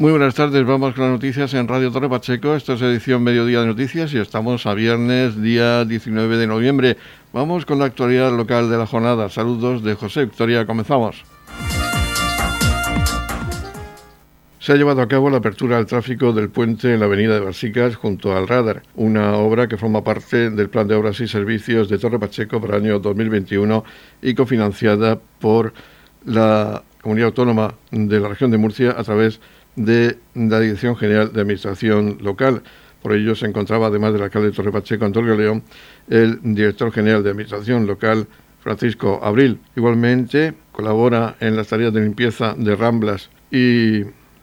[0.00, 2.54] Muy buenas tardes, vamos con las noticias en Radio Torre Pacheco.
[2.54, 6.96] Esta es edición Mediodía de Noticias y estamos a viernes, día 19 de noviembre.
[7.34, 9.28] Vamos con la actualidad local de la jornada.
[9.28, 11.22] Saludos de José Victoria, comenzamos.
[14.58, 17.40] Se ha llevado a cabo la apertura al tráfico del puente en la avenida de
[17.40, 21.90] Barsicas junto al radar, una obra que forma parte del Plan de Obras y Servicios
[21.90, 23.84] de Torre Pacheco para el año 2021
[24.22, 25.74] y cofinanciada por
[26.24, 31.32] la Comunidad Autónoma de la Región de Murcia a través de de la Dirección General
[31.32, 32.62] de Administración Local.
[33.02, 35.62] Por ello se encontraba, además del alcalde de Torre Pacheco, Antonio León,
[36.08, 38.26] el director general de Administración Local,
[38.60, 39.58] Francisco Abril.
[39.74, 44.02] Igualmente colabora en las tareas de limpieza de Ramblas y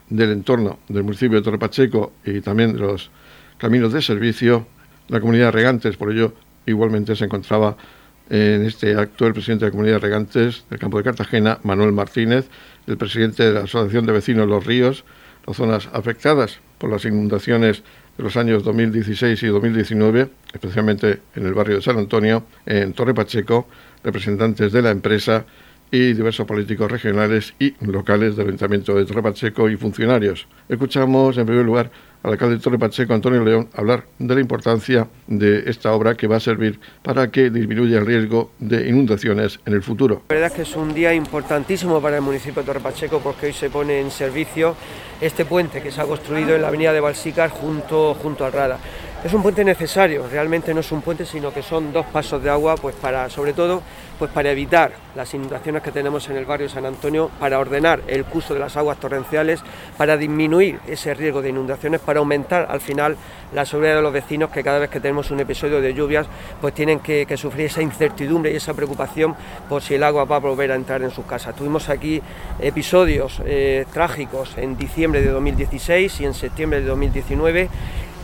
[0.10, 3.12] del entorno del municipio de Torre Pacheco y también de los
[3.58, 4.68] caminos de servicio,
[5.08, 5.98] la comunidad de regantes.
[5.98, 6.34] Por ello,
[6.66, 7.78] igualmente se encontraba
[8.30, 11.92] en este acto el presidente de la comunidad de regantes del campo de Cartagena, Manuel
[11.92, 12.50] Martínez,
[12.88, 15.06] el presidente de la Asociación de Vecinos Los Ríos,
[15.56, 17.84] zonas afectadas por las inundaciones
[18.18, 23.14] de los años 2016 y 2019, especialmente en el barrio de San Antonio, en Torre
[23.14, 23.68] Pacheco,
[24.04, 25.46] representantes de la empresa
[25.92, 30.48] y diversos políticos regionales y locales del Ayuntamiento de Torre Pacheco y funcionarios.
[30.68, 31.92] Escuchamos en primer lugar
[32.24, 36.28] al alcalde de Torre Pacheco, Antonio León, hablar de la importancia de esta obra que
[36.28, 40.24] va a servir para que disminuya el riesgo de inundaciones en el futuro.
[40.30, 43.48] La verdad es que es un día importantísimo para el municipio de Torre Pacheco porque
[43.48, 44.76] hoy se pone en servicio
[45.22, 48.80] este puente que se ha construido en la avenida de Balsícar junto, junto al Rada.
[49.24, 52.52] Es un puente necesario, realmente no es un puente, sino que son dos pasos de
[52.52, 53.82] agua, pues para, sobre todo,
[54.20, 58.26] pues para evitar las inundaciones que tenemos en el barrio San Antonio, para ordenar el
[58.26, 59.62] curso de las aguas torrenciales,
[59.98, 63.18] para disminuir ese riesgo de inundaciones, para aumentar al final
[63.56, 66.28] la seguridad de los vecinos que cada vez que tenemos un episodio de lluvias,
[66.62, 69.36] pues tienen que, sufrir esa incertidumbre y esa preocupación
[69.68, 71.56] por si el agua va a volver a entrar en sus casas.
[71.56, 72.22] Tuvimos aquí
[72.60, 77.70] episodios eh, trágicos en diciembre de 2016 y en septiembre de 2019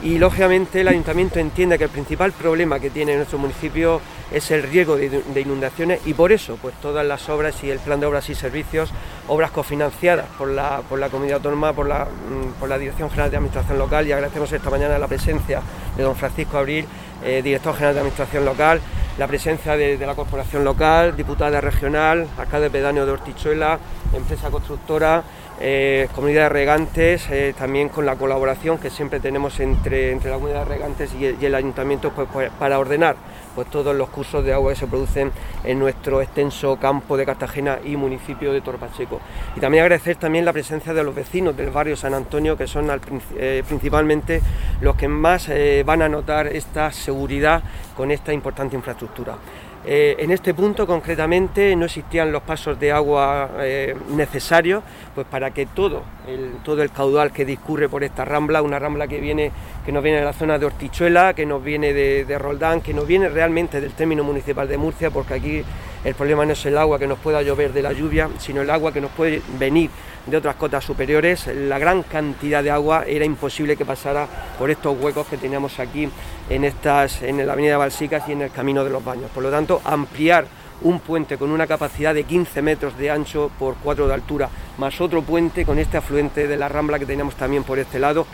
[0.04, 4.64] y lógicamente el ayuntamiento entiende que el principal problema que tiene nuestro municipio es el
[4.64, 8.30] riesgo de, inundaciones y por eso pues todas las obras y el plan de obras
[8.30, 8.92] y servicios,
[9.30, 13.32] obras cofinanciadas por la, por la comunidad autónoma, por la, mm, por la Dirección General
[13.32, 14.06] de Administración Local.
[14.06, 15.62] Y agradecemos esta mañana la presencia
[15.96, 16.86] de don Francisco Abril,
[17.24, 18.82] eh, director general de Administración Local,
[19.18, 23.80] la presencia de, de la corporación local, diputada regional, alcalde pedáneo de Hortichuela,
[24.12, 25.24] empresa constructora,
[25.60, 30.36] eh, comunidad de regantes, eh, también con la colaboración que siempre tenemos entre, entre la
[30.36, 33.16] comunidad de regantes y el, ayuntamiento pues, pues, para ordenar
[33.54, 35.32] pues, todos los cursos de agua que se producen
[35.64, 39.22] en nuestro extenso campo de Cartagena y municipio de Torpacheco.
[39.56, 42.90] Y también agradecer también la presencia de los vecinos del barrio San Antonio, que son
[43.38, 44.42] eh, principalmente
[44.82, 45.50] los que más
[45.86, 47.64] van a notar esta seguridad
[47.96, 49.36] con esta importante infraestructura.
[49.86, 54.82] Eh, en este punto concretamente no existían los pasos de agua eh, necesarios
[55.14, 59.10] pues para que todo el, todo el caudal que discurre por esta rambla, una rambla
[59.10, 59.52] que viene
[59.86, 62.94] que nos viene de la zona de Hortichuela, que nos viene de, de Roldán, que
[62.94, 65.64] nos viene realmente del término municipal de Murcia, porque aquí
[66.06, 68.70] el problema no es el agua que nos pueda llover de la lluvia, sino el
[68.70, 69.90] agua que nos puede venir
[70.26, 71.48] de otras cotas superiores.
[71.48, 76.10] La gran cantidad de agua era imposible que pasara por estos huecos que teníamos aquí
[76.50, 79.30] en, estas, en la avenida Balsicas y en el camino de los baños.
[79.32, 80.46] Por lo tanto, ampliar
[80.82, 85.00] un puente con una capacidad de 15 metros de ancho por 4 de altura, más
[85.02, 88.26] otro puente con este afluente de la Rambla que teníamos también por este lado,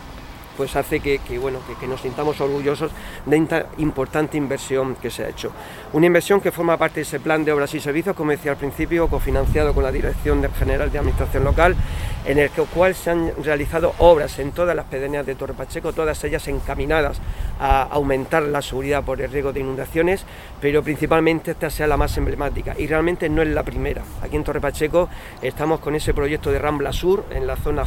[0.59, 2.91] pues hace que, bueno, que, nos sintamos orgullosos
[3.25, 5.53] de esta importante inversión que se ha hecho.
[5.93, 8.57] Una inversión que forma parte de ese plan de obras y servicios, como decía al
[8.57, 11.77] principio, cofinanciado con la Dirección General de Administración Local,
[12.25, 16.23] en el cual se han realizado obras en todas las pedanías de Torre Pacheco, todas
[16.23, 17.19] ellas encaminadas
[17.59, 20.25] a aumentar la seguridad por el riesgo de inundaciones,
[20.61, 24.01] pero principalmente esta sea la más emblemática y realmente no es la primera.
[24.21, 25.09] Aquí en Torre Pacheco
[25.41, 27.85] estamos con ese proyecto de Rambla Sur en la zona,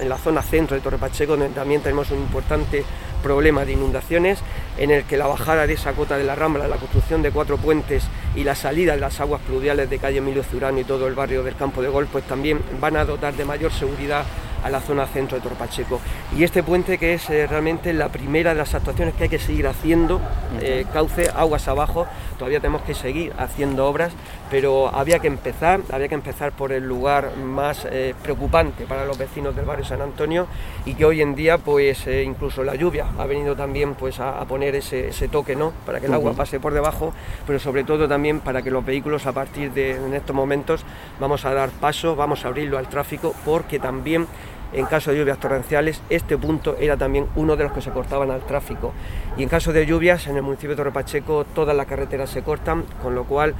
[0.00, 2.84] en la zona centro de Torre Pacheco, donde también tenemos un importante
[3.20, 4.40] problema de inundaciones
[4.78, 7.56] en el que la bajada de esa cota de la Rambla, la construcción de cuatro
[7.56, 8.04] puentes
[8.34, 11.42] y la salida de las aguas pluviales de calle Emilio Zurano y todo el barrio
[11.42, 14.24] del Campo de Gol, pues también van a dotar de mayor seguridad
[14.62, 16.00] a la zona centro de Torpacheco.
[16.36, 19.38] Y este puente que es eh, realmente la primera de las actuaciones que hay que
[19.38, 20.20] seguir haciendo,
[20.60, 22.06] eh, cauce aguas abajo,
[22.38, 24.12] todavía tenemos que seguir haciendo obras,
[24.50, 29.16] pero había que empezar, había que empezar por el lugar más eh, preocupante para los
[29.16, 30.46] vecinos del barrio San Antonio
[30.84, 34.74] y que hoy en día pues incluso la lluvia ha venido también pues a, poner
[34.74, 35.72] ese, toque, ¿no?
[35.86, 37.12] Para que el agua pase por debajo,
[37.46, 40.84] pero sobre todo también para que los vehículos a partir de en estos momentos
[41.20, 44.26] vamos a dar paso, vamos a abrirlo al tráfico porque también
[44.72, 48.30] en caso de lluvias torrenciales, este punto era también uno de los que se cortaban
[48.30, 48.92] al tráfico.
[49.36, 52.42] Y en caso de lluvias, en el municipio de Torre Pacheco todas las carreteras se
[52.42, 53.54] cortan, con lo cual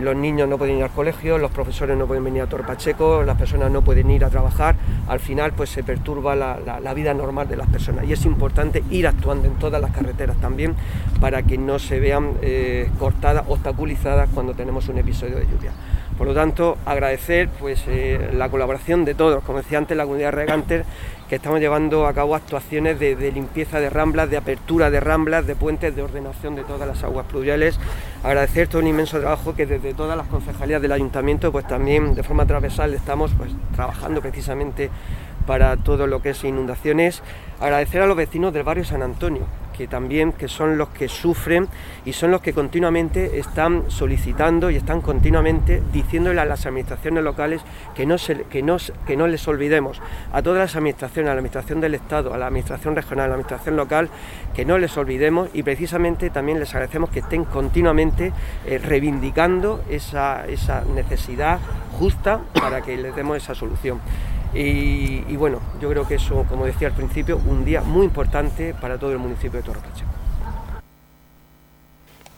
[0.00, 3.22] los niños no pueden ir al colegio, los profesores no pueden venir a Torre Pacheco,
[3.22, 4.76] las personas no pueden ir a trabajar,
[5.08, 9.06] al final pues se perturba la, vida normal de las personas y es importante ir
[9.06, 10.74] actuando en todas las carreteras también
[11.20, 15.72] para que no se vean eh, cortadas, obstaculizadas cuando tenemos un episodio de lluvia.
[16.16, 20.32] Por lo tanto, agradecer pues, eh, la colaboración de todos, como decía antes, la comunidad
[20.32, 20.86] regantes,
[21.28, 25.56] que estamos llevando a cabo actuaciones de, limpieza de ramblas, de apertura de ramblas, de
[25.56, 27.78] puentes, de ordenación de todas las aguas pluviales.
[28.22, 32.22] Agradecer todo un inmenso trabajo que desde todas las concejalías del ayuntamiento, pues también de
[32.22, 34.90] forma transversal estamos pues, trabajando precisamente
[35.46, 37.22] para todo lo que es inundaciones.
[37.60, 39.42] Agradecer a los vecinos del barrio San Antonio,
[39.76, 41.68] que también que son los que sufren
[42.04, 47.62] y son los que continuamente están solicitando y están continuamente diciéndole a las administraciones locales
[47.94, 48.76] que no, se, que no,
[49.06, 50.00] que no les olvidemos,
[50.32, 53.34] a todas las administraciones, a la administración del Estado, a la administración regional, a la
[53.34, 54.08] administración local,
[54.54, 58.32] que no les olvidemos y precisamente también les agradecemos que estén continuamente
[58.66, 61.58] eh, reivindicando esa, esa necesidad
[61.98, 64.00] justa para que les demos esa solución.
[64.58, 68.98] Y, bueno, yo creo que eso, como decía al principio, un día muy importante para
[68.98, 70.10] todo el municipio de Torre Pacheco.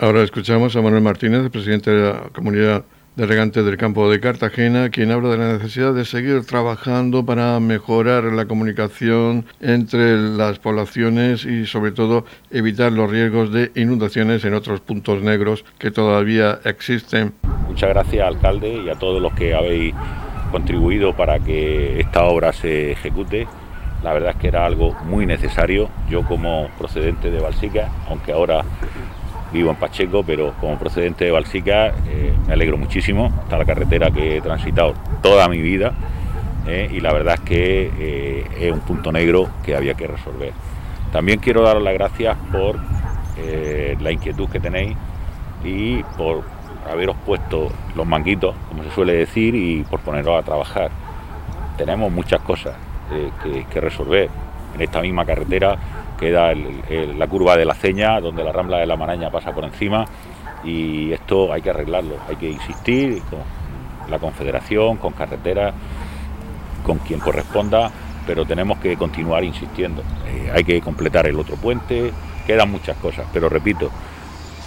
[0.00, 2.84] Ahora escuchamos a Manuel Martínez, presidente de la comunidad
[3.16, 7.58] de regantes del campo de Cartagena, quien habla de la necesidad de seguir trabajando para
[7.58, 14.54] mejorar la comunicación entre las poblaciones y sobre todo evitar los riesgos de inundaciones en
[14.54, 17.32] otros puntos negros que todavía existen.
[17.66, 19.94] Muchas gracias, alcalde, y a todos los que habéis
[20.50, 23.46] contribuido para que esta obra se ejecute.
[24.02, 25.88] La verdad es que era algo muy necesario.
[26.08, 28.64] Yo como procedente de Balsica, aunque ahora
[29.52, 33.32] vivo en Pacheco, pero como procedente de Balsica eh, me alegro muchísimo.
[33.42, 35.94] Está la carretera que he transitado toda mi vida
[36.66, 40.52] eh, y la verdad es que eh, es un punto negro que había que resolver.
[41.12, 42.78] También quiero daros las gracias por
[44.00, 44.96] la inquietud que tenéis
[45.64, 46.42] y por
[46.90, 50.90] haberos puesto los manguitos, como se suele decir, y por poneros a trabajar.
[51.76, 52.74] Tenemos muchas cosas
[53.12, 54.28] eh, que, resolver.
[54.74, 55.76] En esta misma carretera
[56.18, 60.04] queda la curva de la Ceña, donde la Rambla de la Maraña pasa por encima,
[60.64, 63.40] y esto hay que arreglarlo, hay que insistir con
[64.10, 65.74] la Confederación, con carreteras,
[66.84, 67.90] con quien corresponda,
[68.26, 70.02] pero tenemos que continuar insistiendo.
[70.26, 72.12] Eh, hay que completar el otro puente,
[72.46, 73.90] quedan muchas cosas, pero repito,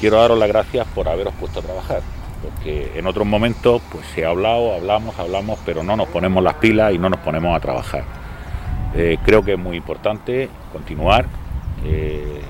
[0.02, 2.02] quiero daros las gracias por haberos puesto a trabajar,
[2.42, 6.56] porque en otros momentos pues se ha hablado, hablamos, hablamos, pero no nos ponemos las
[6.56, 8.04] pilas y no nos ponemos a trabajar.
[8.96, 11.28] Eh, creo que es muy importante continuar.
[11.86, 12.42] Eh,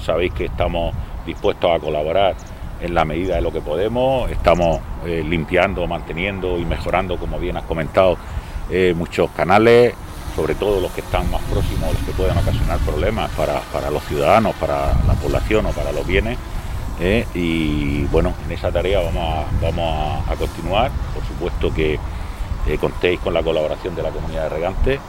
[0.00, 0.94] sabéis que estamos
[1.26, 2.36] dispuestos a colaborar
[2.80, 4.30] en la medida de lo que podemos.
[4.30, 8.16] Estamos eh, limpiando, manteniendo y mejorando, como bien has comentado,
[8.96, 9.92] muchos canales,
[10.34, 14.02] sobre todo los que están más próximos, los que pueden ocasionar problemas para, para los
[14.04, 16.38] ciudadanos, para la población o para los bienes.
[17.00, 17.26] ¿Eh?
[17.34, 20.90] y bueno, en esa tarea vamos a, vamos a, continuar.
[21.14, 21.98] Por supuesto que
[22.66, 25.00] eh, contéis con la colaboración de la comunidad de regantes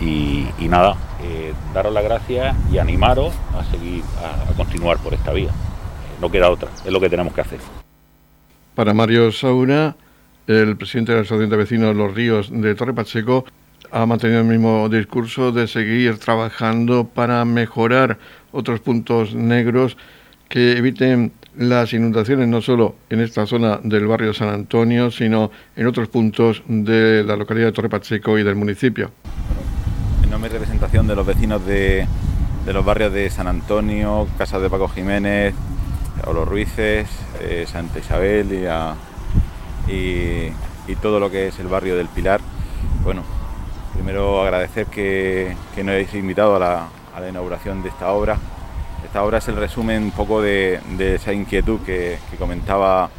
[0.00, 5.50] y, nada, eh, daros las gracias y animaros a seguir, a, continuar por esta vía.
[6.20, 7.60] no queda otra, es lo que tenemos que hacer.
[8.74, 9.94] Para Mario Saura,
[10.46, 13.44] el presidente de la Asociación de Vecinos Los Ríos de Torre Pacheco,
[13.92, 18.18] ha mantenido el mismo discurso de seguir trabajando para mejorar
[18.50, 19.96] otros puntos negros
[20.52, 25.86] que eviten las inundaciones no solo en esta zona del barrio San Antonio, sino en
[25.86, 29.10] otros puntos de la localidad de Torre Pacheco y del municipio.
[30.22, 32.06] En nombre de representación de los vecinos de,
[32.66, 35.54] los barrios de San Antonio, Casa de Paco Jiménez,
[36.26, 37.08] Los Ruices,
[37.40, 38.52] eh, Santa Isabel
[39.88, 40.52] y,
[41.00, 42.42] todo lo que es el barrio del Pilar,
[43.02, 43.22] bueno,
[43.94, 46.90] primero agradecer que, nos hayáis invitado a
[47.20, 48.36] la inauguración de esta obra
[49.04, 53.10] esta obra es el resumen un poco de, esa inquietud que, comentaba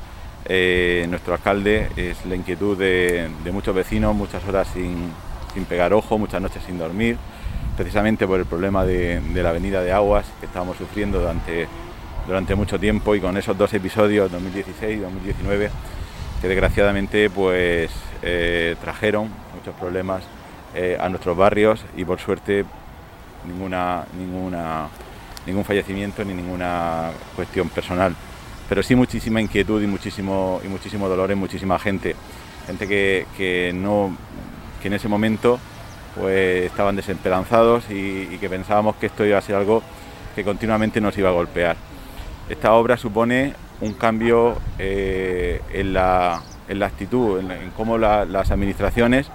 [0.45, 5.11] eh, nuestro alcalde, es la inquietud de, muchos vecinos, muchas horas sin,
[5.65, 7.17] pegar ojo, muchas noches sin dormir,
[7.77, 11.67] precisamente por el problema de, la avenida de aguas que estábamos sufriendo durante,
[12.27, 15.69] durante mucho tiempo y con esos dos episodios, 2016 y 2019,
[16.41, 20.23] que desgraciadamente pues eh, trajeron muchos problemas
[20.75, 22.65] eh, a nuestros barrios y por suerte
[23.45, 24.89] ninguna, ninguna
[25.45, 28.15] ningún fallecimiento ni ninguna cuestión personal,
[28.69, 32.15] pero sí muchísima inquietud y muchísimo, y muchísimo dolor en muchísima gente,
[32.67, 34.15] gente que, no,
[34.81, 35.59] que en ese momento
[36.15, 39.81] pues estaban desesperanzados y, que pensábamos que esto iba a ser algo
[40.35, 41.75] que continuamente nos iba a golpear.
[42.49, 46.41] Esta obra supone un cambio eh, en, la,
[46.81, 49.27] actitud, en, cómo las administraciones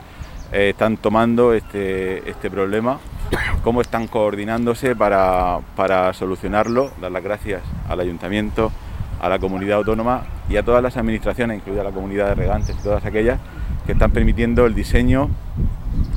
[0.53, 2.99] eh, están tomando este, este problema,
[3.62, 6.90] cómo están coordinándose para, para solucionarlo.
[7.00, 8.73] Dar las gracias al ayuntamiento,
[9.20, 12.82] a la comunidad autónoma y a todas las administraciones, incluida la comunidad de regantes y
[12.82, 13.38] todas aquellas
[13.87, 15.30] que están permitiendo el diseño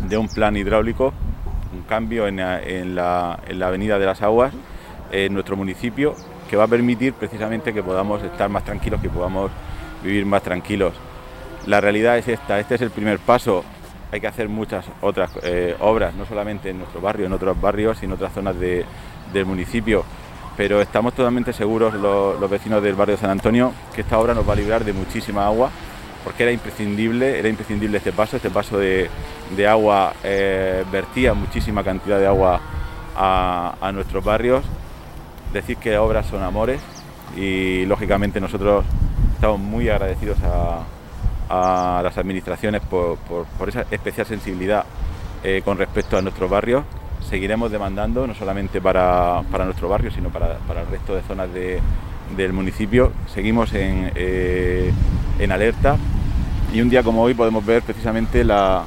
[0.07, 1.13] de un plan hidráulico,
[1.73, 4.53] un cambio en la, en la, Avenida de las Aguas
[5.11, 6.15] en nuestro municipio
[6.49, 9.51] que va a permitir precisamente que podamos estar más tranquilos, que podamos
[10.03, 10.93] vivir más tranquilos.
[11.65, 13.63] La realidad es esta, este es el primer paso,
[14.11, 18.01] hay que hacer muchas otras eh, obras, no solamente en nuestro barrio, en otros barrios
[18.01, 20.03] y en otras zonas del municipio,
[20.57, 24.47] pero estamos totalmente seguros los, vecinos del barrio de San Antonio que esta obra nos
[24.47, 25.71] va a librar de muchísima agua,
[26.25, 29.09] porque era imprescindible, era imprescindible este paso, este paso de,
[29.67, 32.59] agua eh, vertía muchísima cantidad de agua
[33.15, 34.63] a, a nuestros barrios.
[35.53, 36.81] Decir que obras son amores
[37.35, 38.85] y lógicamente nosotros
[39.35, 40.83] estamos muy agradecidos a,
[42.03, 43.17] las administraciones por,
[43.67, 44.85] esa especial sensibilidad
[45.43, 46.83] eh, con respecto a nuestros barrios.
[47.29, 53.11] Seguiremos demandando, no solamente para, nuestro barrio, sino para, el resto de zonas del municipio.
[53.33, 54.91] Seguimos eh,
[55.39, 55.97] en, alerta
[56.73, 58.85] y un día como hoy podemos ver precisamente la,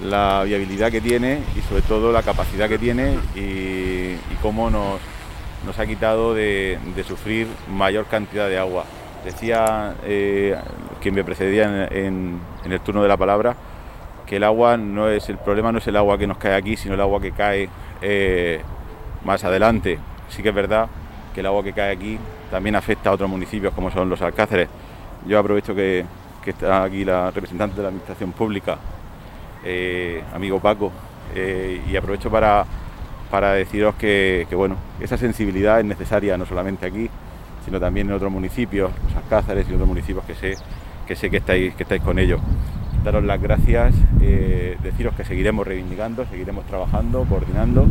[0.00, 6.34] viabilidad que tiene y sobre todo la capacidad que tiene y, cómo nos, ha quitado
[6.34, 8.84] de sufrir mayor cantidad de agua.
[9.24, 10.54] Decía eh,
[11.04, 13.54] quien me precedía en, el turno de la palabra
[14.24, 16.78] que el agua no es el problema, no es el agua que nos cae aquí,
[16.78, 17.68] sino el agua que cae
[18.00, 18.62] eh,
[19.22, 19.98] más adelante.
[20.30, 20.88] Sí que es verdad
[21.34, 22.18] que el agua que cae aquí
[22.50, 24.70] también afecta a otros municipios como son los Alcáceres.
[25.26, 26.06] Yo aprovecho que,
[26.46, 28.78] está aquí la representante de la Administración Pública,
[29.62, 30.90] eh, amigo Paco,
[31.34, 32.64] y aprovecho para,
[33.52, 37.10] deciros que, que, bueno, esa sensibilidad es necesaria no solamente aquí,
[37.66, 40.56] sino también en otros municipios, los Alcázares y otros municipios que sé
[41.04, 42.40] que, sé que, estáis, que estáis con ellos.
[43.04, 47.86] Daros las gracias, eh, deciros que seguiremos reivindicando, seguiremos trabajando, coordinando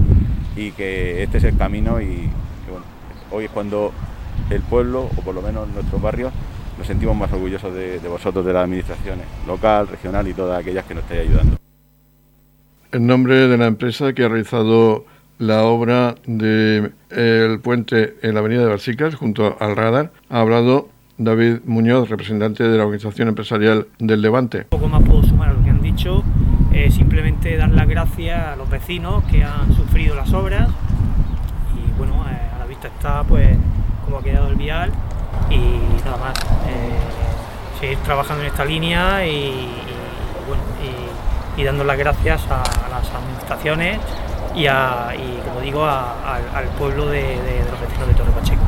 [0.55, 2.29] y que este es el camino y
[3.31, 3.91] hoy es cuando
[4.49, 6.33] el pueblo, o por lo menos nuestros barrios,
[6.77, 10.85] nos sentimos más orgullosos de, de vosotros, de las administraciones local, regional y todas aquellas
[10.85, 11.57] que nos estáis ayudando.
[12.91, 15.05] En nombre de la empresa que ha realizado
[15.39, 21.59] la obra del puente en la avenida de Balsicas, junto al radar, ha hablado David
[21.65, 24.65] Muñoz, representante de la Organización Empresarial del Levante.
[24.69, 26.23] Poco más puedo sumar a lo que han dicho,
[26.71, 30.69] eh, simplemente dar las gracias a los vecinos que han sufrido las obras
[31.75, 33.49] y bueno, eh, a la vista está pues
[34.05, 34.91] cómo ha quedado el vial
[35.49, 35.57] y
[36.03, 39.69] nada más, eh, seguir trabajando en esta línea y,
[40.47, 40.63] bueno,
[41.55, 43.99] y dando las gracias a las administraciones
[44.55, 44.67] y,
[45.45, 47.37] como digo, al pueblo de,
[47.69, 48.62] los vecinos de Torre Pacheco.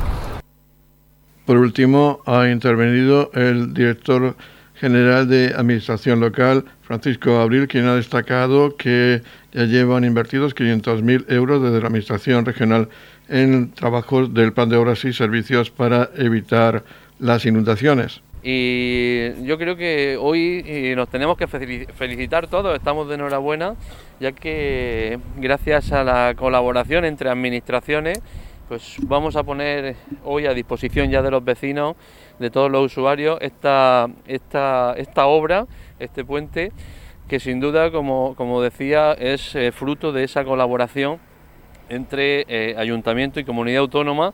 [1.45, 4.35] Por último, ha intervenido el director
[4.75, 9.21] general de Administración Local, Francisco Abril, quien ha destacado que
[9.53, 12.89] ya llevan invertidos 500.000 euros desde la Administración Regional
[13.29, 16.83] en trabajos del plan de obras y servicios para evitar
[17.19, 18.21] las inundaciones.
[18.43, 23.73] Y yo creo que hoy eh, nos tenemos que felicitar todos, estamos de enhorabuena,
[24.19, 28.21] ya que gracias a la colaboración entre administraciones,
[28.67, 31.95] pues vamos a poner hoy a disposición ya de los vecinos,
[32.39, 35.67] de todos los usuarios, esta, esta, esta obra,
[35.99, 36.71] este puente,
[37.27, 41.19] que sin duda, como, como decía, es eh, fruto de esa colaboración
[41.89, 44.33] entre eh, ayuntamiento y comunidad autónoma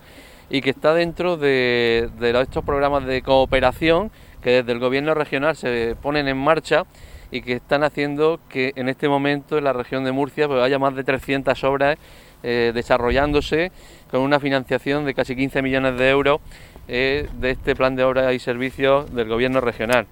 [0.49, 2.09] y que está dentro de,
[2.41, 4.11] estos programas de cooperación
[4.41, 6.83] que desde el gobierno regional se ponen en marcha
[7.31, 10.77] y que están haciendo que en este momento en la región de Murcia pues, haya
[10.77, 11.97] más de 300 obras
[12.43, 13.71] eh, desarrollándose
[14.11, 16.41] con una financiación de casi 15 millones de euros
[16.87, 20.05] eh, de este plan de obras y servicios del gobierno regional.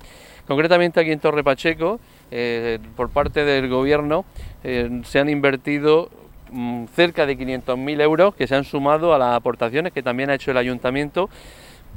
[0.48, 2.00] Concretamente aquí en Torre Pacheco,
[2.32, 4.26] eh, por parte del gobierno,
[4.64, 6.10] se han invertido
[6.52, 10.34] Mm, cerca de 500.000 euros que se han sumado a las aportaciones que también ha
[10.34, 11.30] hecho el ayuntamiento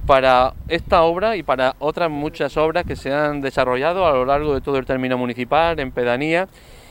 [0.07, 4.55] para esta obra y para otras muchas obras que se han desarrollado a lo largo
[4.55, 6.49] de todo el término municipal, en pedanía,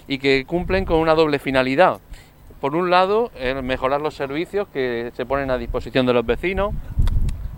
[0.08, 2.00] y que cumplen con una doble finalidad.
[2.62, 3.32] Por un lado,
[3.64, 6.74] mejorar los servicios que se ponen a disposición de los vecinos,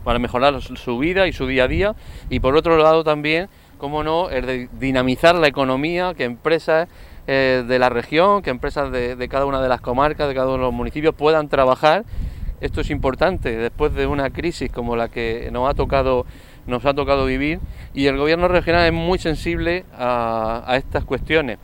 [0.04, 1.96] para mejorar su vida y su día a día,
[2.30, 6.88] y por otro lado también, como no, el dinamizar la economía, que empresas
[7.26, 10.58] eh, de la región, que empresas de, cada una de las comarcas, de cada uno
[10.58, 12.04] de los municipios puedan trabajar.
[12.60, 16.26] Esto es importante después de una crisis como la que nos ha tocado,
[16.66, 17.60] nos ha tocado vivir
[17.94, 21.60] y el gobierno regional es muy sensible a, estas cuestiones.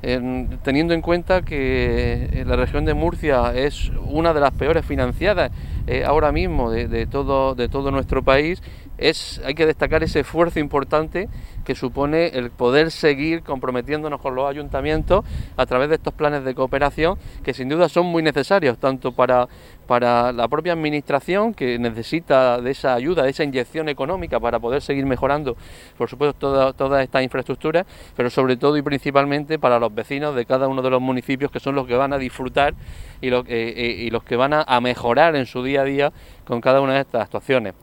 [0.00, 5.50] Teniendo en cuenta que la región de Murcia es una de las peores financiadas
[5.88, 8.62] eh, ahora mismo de, todo, de todo nuestro país,
[8.98, 11.28] es, hay que destacar ese esfuerzo importante
[11.64, 15.24] que supone el poder seguir comprometiéndonos con los ayuntamientos
[15.56, 19.48] a través de estos planes de cooperación que sin duda son muy necesarios, tanto para,
[19.86, 24.82] para la propia administración que necesita de esa ayuda, de esa inyección económica para poder
[24.82, 25.56] seguir mejorando,
[25.96, 27.86] por supuesto, todas toda estas infraestructuras,
[28.16, 31.60] pero sobre todo y principalmente para los vecinos de cada uno de los municipios que
[31.60, 32.74] son los que van a disfrutar
[33.20, 36.12] y, eh, eh, y los que van a mejorar en su día a día
[36.44, 37.74] con cada una de estas actuaciones.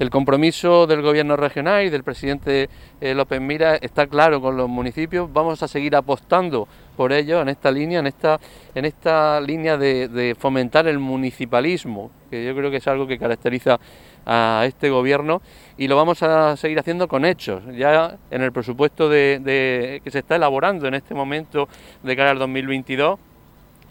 [0.00, 2.68] El compromiso del gobierno regional y del presidente
[3.00, 5.32] eh, López Mira está claro con los municipios.
[5.32, 8.40] Vamos a seguir apostando por ello en esta línea, en esta,
[8.74, 13.78] en esta línea de, fomentar el municipalismo, que yo creo que es algo que caracteriza
[14.26, 15.42] a este gobierno
[15.76, 17.62] y lo vamos a seguir haciendo con hechos.
[17.76, 21.68] Ya en el presupuesto de, que se está elaborando en este momento
[22.02, 23.16] de cara al 2022,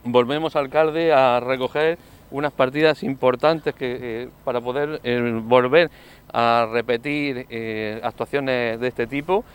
[0.03, 1.97] volvemos, alcalde, a recoger
[2.33, 5.89] unas partidas importantes que, eh, para poder eh, volver
[6.33, 9.45] a repetir eh, actuaciones de este tipo.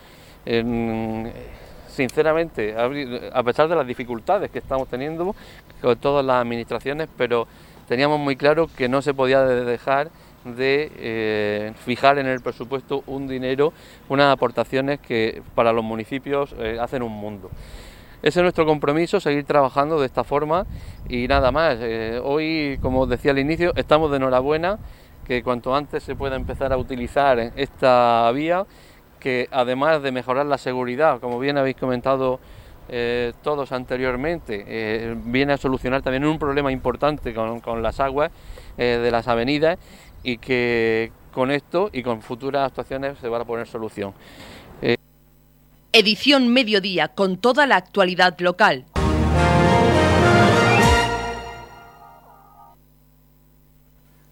[1.89, 2.75] sinceramente,
[3.35, 5.35] a pesar de las dificultades que estamos teniendo
[5.83, 7.49] con todas las administraciones, pero
[7.89, 10.11] teníamos muy claro que no se podía dejar
[10.45, 13.73] de fijar en el presupuesto un dinero,
[14.09, 17.51] unas aportaciones que para los municipios hacen un mundo.
[18.21, 20.67] Ese es nuestro compromiso, seguir trabajando de esta forma
[21.09, 21.79] y nada más.
[21.81, 24.79] Eh, hoy, como decía al inicio, estamos de enhorabuena
[25.25, 28.67] que cuanto antes se pueda empezar a utilizar esta vía,
[29.21, 32.41] que además de mejorar la seguridad, como bien habéis comentado
[32.89, 38.33] eh, todos anteriormente, eh, viene a solucionar también un problema importante con, con las aguas
[38.77, 39.77] de las avenidas
[40.23, 44.15] y que con esto y con futuras actuaciones se va a poner solución.
[45.95, 48.85] Edición Mediodía con toda la actualidad local.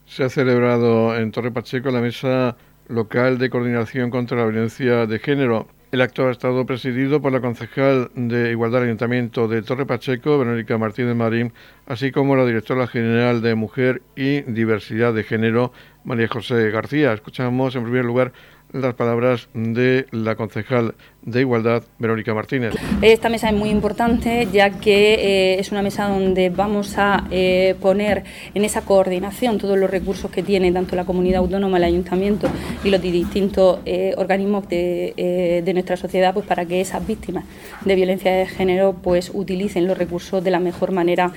[0.04, 2.58] Se ha celebrado en Torre Pacheco la mesa
[2.88, 5.66] local de coordinación contra la violencia de género.
[5.92, 10.38] El acto ha estado presidido por la concejal de Igualdad del Ayuntamiento de Torre Pacheco,
[10.38, 11.54] Verónica Martínez Marín,
[11.86, 15.72] así como la directora general de Mujer y Diversidad de Género,
[16.04, 17.14] María José García.
[17.14, 18.32] Escuchamos en primer lugar
[18.72, 20.94] las palabras de la concejal
[21.26, 22.72] de Igualdad, Verónica Martínez.
[23.02, 27.74] Esta mesa es muy importante ya que eh, es una mesa donde vamos a eh,
[27.80, 28.22] poner
[28.54, 32.48] en esa coordinación todos los recursos que tiene tanto la comunidad autónoma, el ayuntamiento
[32.84, 37.44] y los distintos eh, organismos de, nuestra sociedad pues para que esas víctimas
[37.84, 41.32] de violencia de género pues utilicen los recursos de la mejor manera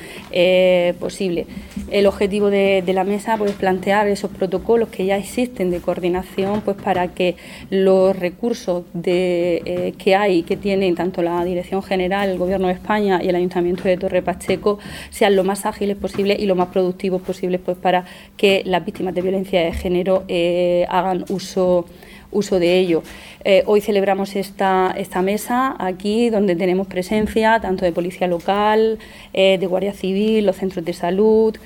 [1.00, 1.48] posible.
[1.92, 5.80] El objetivo de, de la mesa pues, es plantear esos protocolos que ya existen de
[5.80, 7.36] coordinación pues para que
[7.70, 13.20] los recursos de que hay, que tienen tanto la Dirección General, el Gobierno de España
[13.24, 17.22] y el Ayuntamiento de Torre Pacheco, sean lo más ágiles posible y lo más productivos
[17.22, 18.06] posibles pues, para
[18.38, 21.86] que las víctimas de violencia de género eh, hagan uso
[22.32, 23.02] uso de ello.
[23.44, 29.00] Eh, hoy celebramos esta, esta mesa aquí donde tenemos presencia tanto de policía local,
[29.34, 31.58] eh, de Guardia Civil, los centros de salud,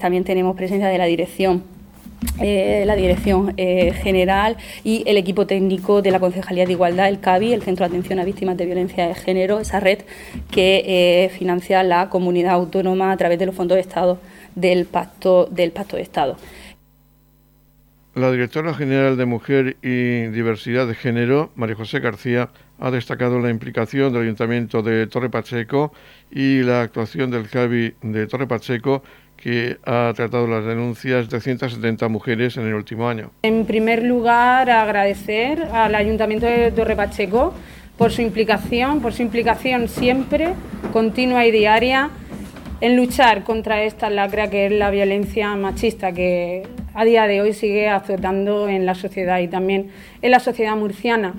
[0.00, 1.73] también tenemos presencia de la dirección
[2.40, 7.20] eh, la Dirección eh, General y el equipo técnico de la Concejalía de Igualdad, el
[7.20, 10.00] CABI, el Centro de Atención a Víctimas de Violencia de Género, esa red
[10.50, 14.18] que eh, financia la comunidad autónoma a través de los fondos de Estado
[14.54, 16.36] del Pacto, del Pacto de Estado.
[18.14, 23.50] La directora general de Mujer y Diversidad de Género, María José García, ha destacado la
[23.50, 25.92] implicación del Ayuntamiento de Torre Pacheco
[26.30, 29.02] y la actuación del CABI de Torre Pacheco
[29.36, 33.30] que ha tratado las denuncias de 170 mujeres en el último año.
[33.42, 37.54] En primer lugar, agradecer al Ayuntamiento de Torre Pacheco
[37.98, 40.54] por su implicación, por su implicación siempre,
[40.92, 42.10] continua y diaria,
[42.80, 47.52] en luchar contra esta lacra que es la violencia machista que a día de hoy
[47.52, 49.90] sigue azotando en la sociedad y también
[50.22, 51.34] en la sociedad murciana.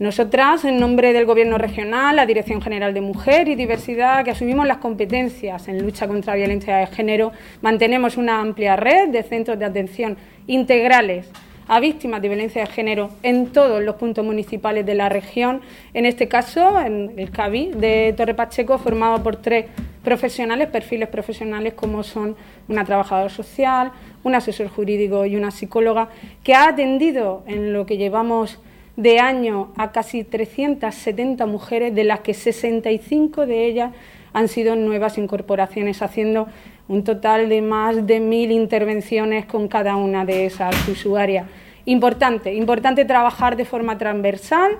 [0.00, 4.66] Nosotras, en nombre del Gobierno regional, la Dirección General de Mujer y Diversidad, que asumimos
[4.66, 9.58] las competencias en lucha contra la violencia de género, mantenemos una amplia red de centros
[9.58, 11.30] de atención integrales
[11.68, 15.60] a víctimas de violencia de género en todos los puntos municipales de la región.
[15.92, 19.66] En este caso, en el CABI de Torre Pacheco, formado por tres
[20.02, 22.36] profesionales, perfiles profesionales como son
[22.68, 23.92] una trabajadora social,
[24.24, 26.08] un asesor jurídico y una psicóloga,
[26.42, 28.58] que ha atendido en lo que llevamos
[29.00, 33.92] de año a casi 370 mujeres, de las que 65 de ellas
[34.32, 36.48] han sido nuevas incorporaciones, haciendo
[36.86, 41.46] un total de más de mil intervenciones con cada una de esas usuarias.
[41.86, 44.72] Importante, importante trabajar de forma transversal,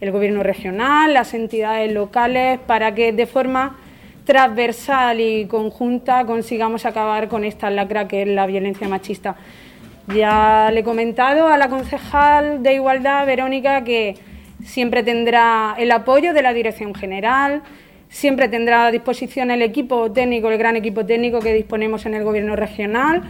[0.00, 3.76] el gobierno regional, las entidades locales, para que de forma
[4.24, 9.36] transversal y conjunta consigamos acabar con esta lacra que es la violencia machista.
[10.14, 14.16] Ya le he comentado a la concejal de Igualdad, Verónica, que
[14.64, 17.62] siempre tendrá el apoyo de la Dirección General,
[18.08, 22.24] siempre tendrá a disposición el equipo técnico, el gran equipo técnico que disponemos en el
[22.24, 23.22] Gobierno regional,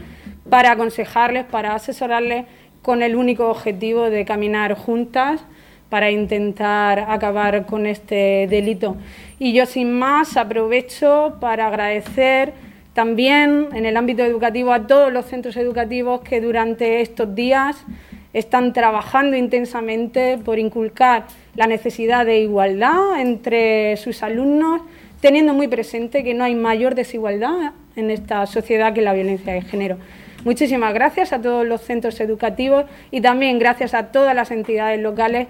[0.49, 2.47] para aconsejarles, para asesorarles
[2.83, 5.45] con el único objetivo de caminar juntas
[5.89, 8.97] para intentar acabar con este delito.
[9.39, 12.53] Y yo sin más aprovecho para agradecer
[12.99, 17.85] también en el ámbito educativo a todos los centros educativos que durante estos días
[18.33, 24.83] están trabajando intensamente por inculcar la necesidad de igualdad entre sus alumnos,
[25.21, 29.63] teniendo muy presente que no hay mayor desigualdad en esta sociedad que la violencia de
[29.63, 29.97] género.
[30.45, 35.47] Muchísimas gracias a todos los centros educativos y también gracias a todas las entidades locales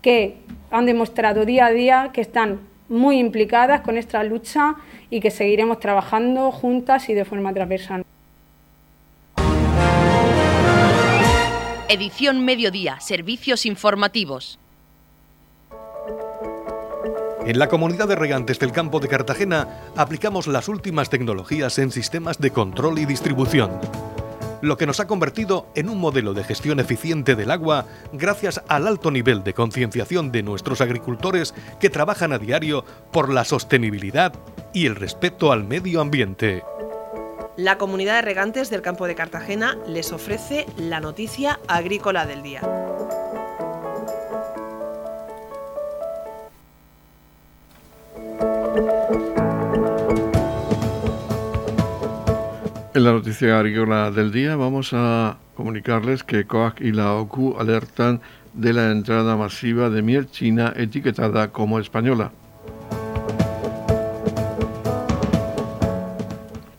[0.00, 0.36] que
[0.70, 4.76] han demostrado día a día que están muy implicadas con esta lucha
[5.10, 8.04] y que seguiremos trabajando juntas y de forma transversal.
[11.88, 14.58] Edición Mediodía, Servicios Informativos.
[17.46, 22.38] En la comunidad de regantes del campo de Cartagena aplicamos las últimas tecnologías en sistemas
[22.38, 23.70] de control y distribución,
[24.62, 28.88] lo que nos ha convertido en un modelo de gestión eficiente del agua gracias al
[28.88, 34.32] alto nivel de concienciación de nuestros agricultores que trabajan a diario por la sostenibilidad
[34.76, 36.62] y el respeto al medio ambiente.
[37.56, 42.60] La comunidad de regantes del campo de Cartagena les ofrece la noticia agrícola del día.
[52.92, 58.20] En la noticia agrícola del día vamos a comunicarles que COAC y la OCU alertan
[58.52, 62.30] de la entrada masiva de miel china etiquetada como española.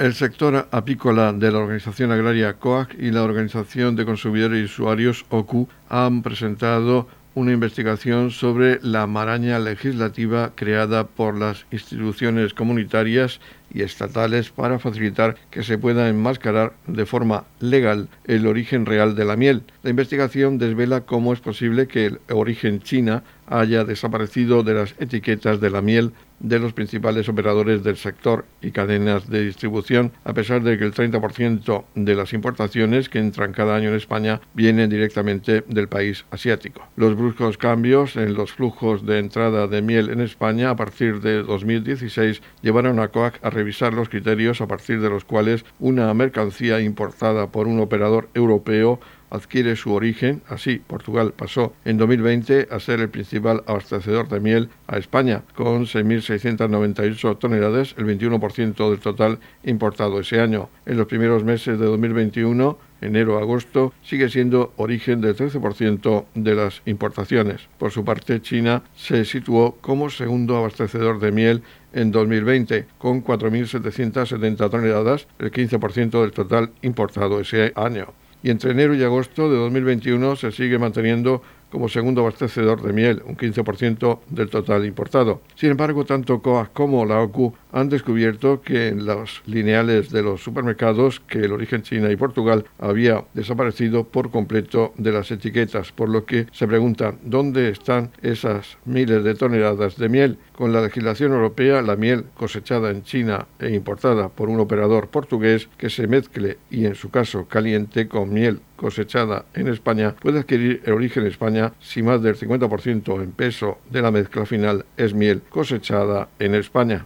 [0.07, 5.25] El sector apícola de la Organización Agraria COAC y la Organización de Consumidores y Usuarios
[5.27, 13.41] OCU han presentado una investigación sobre la maraña legislativa creada por las instituciones comunitarias
[13.73, 19.25] y estatales para facilitar que se pueda enmascarar de forma legal el origen real de
[19.25, 19.63] la miel.
[19.83, 25.59] La investigación desvela cómo es posible que el origen China haya desaparecido de las etiquetas
[25.59, 30.63] de la miel de los principales operadores del sector y cadenas de distribución, a pesar
[30.63, 35.63] de que el 30% de las importaciones que entran cada año en España vienen directamente
[35.67, 36.87] del país asiático.
[36.95, 41.43] Los bruscos cambios en los flujos de entrada de miel en España a partir de
[41.43, 46.79] 2016 llevaron a COAC a revisar los criterios a partir de los cuales una mercancía
[46.81, 50.41] importada por un operador europeo adquiere su origen.
[50.47, 55.85] Así, Portugal pasó en 2020 a ser el principal abastecedor de miel a España, con
[55.85, 60.69] 6.698 toneladas, el 21% del total importado ese año.
[60.85, 66.55] En los primeros meses de 2021, enero a agosto, sigue siendo origen del 13% de
[66.55, 67.67] las importaciones.
[67.77, 71.63] Por su parte, China se situó como segundo abastecedor de miel
[71.93, 78.13] en 2020, con 4.770 toneladas, el 15% del total importado ese año
[78.47, 83.21] y entre enero y agosto de 2021 se sigue manteniendo como segundo abastecedor de miel,
[83.25, 85.41] un 15% del total importado.
[85.55, 90.41] Sin embargo, tanto COAS como la OCU han descubierto que en los lineales de los
[90.41, 96.09] supermercados que el origen China y Portugal había desaparecido por completo de las etiquetas, por
[96.09, 100.37] lo que se preguntan dónde están esas miles de toneladas de miel.
[100.55, 105.69] Con la legislación europea, la miel cosechada en China e importada por un operador portugués
[105.77, 110.81] que se mezcle y en su caso caliente con miel cosechada en España puede adquirir
[110.85, 115.13] el origen en España si más del 50% en peso de la mezcla final es
[115.13, 117.05] miel cosechada en España.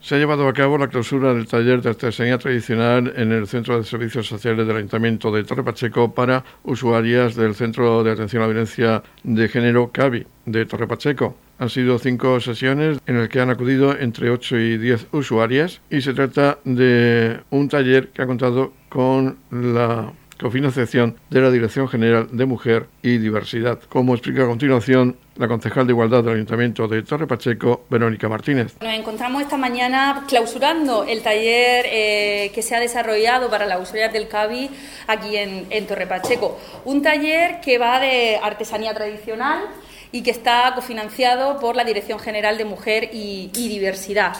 [0.00, 3.76] Se ha llevado a cabo la clausura del taller de artesanía tradicional en el Centro
[3.76, 8.46] de Servicios Sociales del Ayuntamiento de Torre Pacheco para usuarias del Centro de Atención a
[8.46, 11.36] la Violencia de Género CAVI de Torre Pacheco.
[11.58, 16.00] Han sido cinco sesiones en las que han acudido entre 8 y 10 usuarias y
[16.00, 21.88] se trata de un taller que ha contado con la con financiación de la Dirección
[21.88, 26.88] General de Mujer y Diversidad, como explica a continuación la concejal de Igualdad del Ayuntamiento
[26.88, 28.76] de Torre Pacheco, Verónica Martínez.
[28.80, 34.12] Nos encontramos esta mañana clausurando el taller eh, que se ha desarrollado para la usuarias
[34.12, 34.70] del CABI
[35.06, 36.58] aquí en, en Torre Pacheco.
[36.84, 39.64] Un taller que va de artesanía tradicional
[40.12, 44.32] y que está cofinanciado por la Dirección General de Mujer y, Diversidad.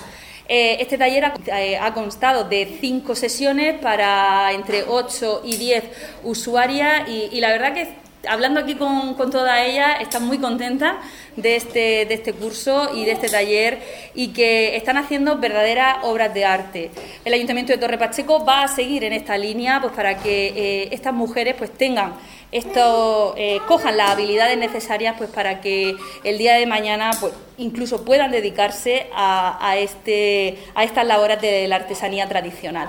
[0.52, 5.84] Eh, este taller ha, eh, ha, constado de cinco sesiones para entre 8 y 10
[6.24, 7.94] usuarias y, la verdad que
[8.28, 10.96] hablando aquí con, con todas ellas, están muy contentas
[11.36, 13.78] de este, de este curso y de este taller
[14.12, 16.90] y que están haciendo verdaderas obras de arte.
[17.24, 20.88] El Ayuntamiento de Torre Pacheco va a seguir en esta línea pues, para que eh,
[20.90, 22.14] estas mujeres pues, tengan
[22.52, 28.04] esto, eh, cojan las habilidades necesarias pues, para que el día de mañana pues, incluso
[28.04, 32.88] puedan dedicarse a, este, a estas labores de la artesanía tradicional.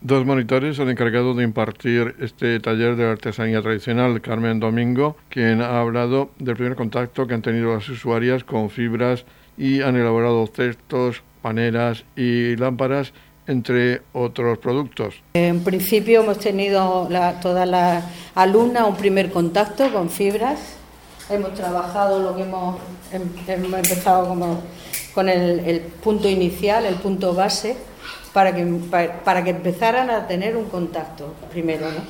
[0.00, 5.80] Dos monitores han encargado de impartir este taller de artesanía tradicional, Carmen Domingo, quien ha
[5.80, 9.24] hablado del primer contacto que han tenido las usuarias con fibras
[9.58, 13.12] y han elaborado cestos, paneras y lámparas,
[13.46, 15.14] entre otros productos.
[15.34, 18.04] En principio hemos tenido la, todas las
[18.34, 20.58] alumnas un primer contacto con fibras.
[21.28, 22.76] Hemos trabajado lo que hemos,
[23.12, 24.62] hemos empezado como
[25.14, 27.76] con el, el punto inicial, el punto base
[28.36, 28.66] para que,
[29.24, 31.90] para, que empezaran a tener un contacto primero.
[31.90, 32.00] ¿no?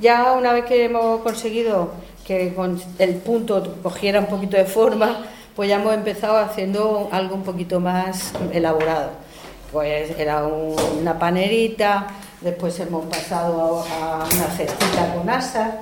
[0.00, 1.92] Ya una vez que hemos conseguido
[2.26, 7.34] que con el punto cogiera un poquito de forma, pues ya hemos empezado haciendo algo
[7.34, 9.10] un poquito más elaborado.
[9.74, 12.06] Pues era una panerita,
[12.40, 15.74] después hemos pasado a, una cestita con asas,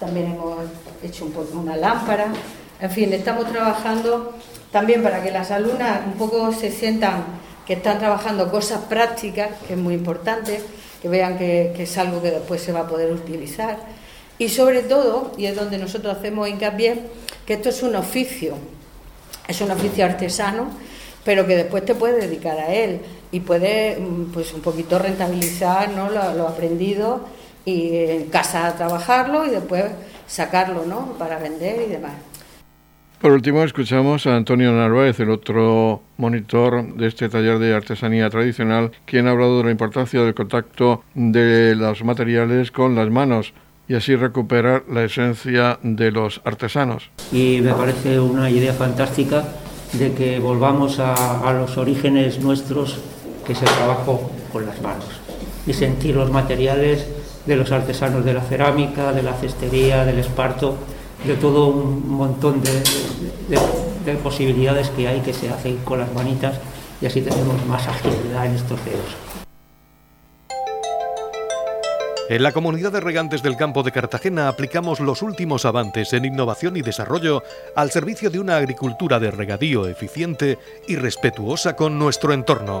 [0.00, 0.60] también hemos
[1.02, 2.28] hecho un una lámpara.
[2.80, 4.32] En fin, estamos trabajando
[4.72, 7.22] también para que las alumnas un poco se sientan
[7.66, 10.62] que están trabajando cosas prácticas, que es muy importante,
[11.02, 13.76] que vean que, es algo que después se va a poder utilizar.
[14.38, 16.98] Y sobre todo, y es donde nosotros hacemos hincapié,
[17.44, 18.54] que esto es un oficio,
[19.46, 20.70] es un oficio artesano,
[21.26, 23.00] pero que después te puedes dedicar a él
[23.34, 26.08] y puedes mm, pues un poquito rentabilizar ¿no?
[26.08, 27.26] lo, lo aprendido
[27.64, 29.86] y en casa trabajarlo y después
[30.26, 31.14] sacarlo ¿no?
[31.18, 32.12] para vender y demás.
[33.20, 38.92] Por último, escuchamos a Antonio Narváez, el otro monitor de este taller de artesanía tradicional,
[39.04, 43.52] quien ha hablado de la importancia del contacto de los materiales con las manos
[43.88, 47.10] y así recuperar la esencia de los artesanos.
[47.32, 49.42] Y me parece una idea fantástica
[49.94, 53.00] de que volvamos a, a los orígenes nuestros,
[53.44, 55.06] que es el trabajo con las manos,
[55.66, 57.06] y sentir los materiales
[57.46, 60.76] de los artesanos de la cerámica, de la cestería, del esparto,
[61.26, 62.72] de todo un montón de,
[63.48, 63.58] de,
[64.04, 66.58] de, posibilidades que hay que se hacen con las manitas
[67.00, 69.16] y así tenemos más agilidad en estos dedos.
[72.30, 76.74] En la comunidad de regantes del campo de Cartagena aplicamos los últimos avances en innovación
[76.74, 77.42] y desarrollo
[77.76, 82.80] al servicio de una agricultura de regadío eficiente y respetuosa con nuestro entorno.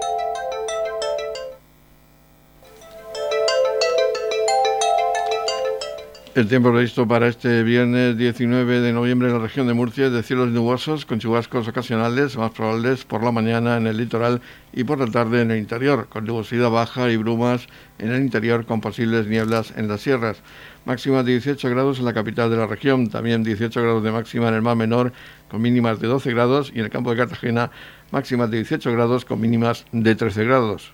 [6.33, 10.13] El tiempo previsto para este viernes 19 de noviembre en la región de Murcia es
[10.13, 14.39] de cielos nubosos con chubascos ocasionales, más probables por la mañana en el litoral
[14.71, 17.67] y por la tarde en el interior, con nubosidad baja y brumas
[17.99, 20.41] en el interior con posibles nieblas en las sierras
[20.85, 24.47] máxima de 18 grados en la capital de la región, también 18 grados de máxima
[24.47, 25.11] en el mar menor
[25.49, 27.71] con mínimas de 12 grados y en el campo de Cartagena
[28.11, 30.93] máximas de 18 grados con mínimas de 13 grados.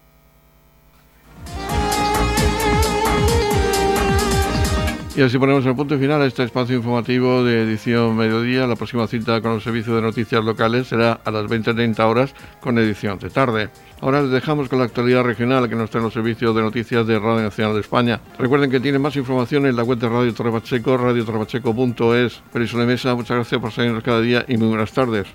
[5.13, 8.65] Y así ponemos el punto final a este espacio informativo de edición mediodía.
[8.65, 12.77] La próxima cita con el servicio de noticias locales será a las 20.30 horas con
[12.79, 13.69] edición de tarde.
[13.99, 17.19] Ahora les dejamos con la actualidad regional que nos traen los servicios de noticias de
[17.19, 18.21] Radio Nacional de España.
[18.39, 22.41] Recuerden que tienen más información en la web de Radio Torre Pacheco, radiotorrepacheco.es.
[22.53, 25.27] Feliz Mesa, muchas gracias por seguirnos cada día y muy buenas tardes.